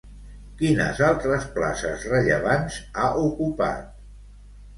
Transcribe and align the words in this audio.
Quines 0.61 1.01
altres 1.07 1.45
places 1.57 2.07
rellevants 2.15 2.79
ha 3.03 3.11
ocupat? 3.27 3.87